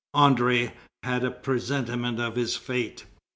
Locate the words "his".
2.35-2.57